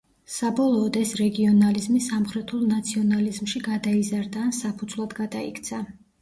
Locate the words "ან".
4.47-4.57